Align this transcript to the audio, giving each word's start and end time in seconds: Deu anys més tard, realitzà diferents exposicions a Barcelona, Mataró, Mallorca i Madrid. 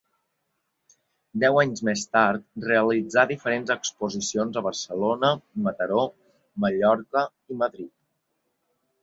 Deu 1.43 1.59
anys 1.63 1.83
més 1.89 2.05
tard, 2.17 2.47
realitzà 2.63 3.25
diferents 3.33 3.75
exposicions 3.75 4.59
a 4.63 4.65
Barcelona, 4.69 5.31
Mataró, 5.69 6.07
Mallorca 6.67 7.25
i 7.55 7.61
Madrid. 7.63 7.93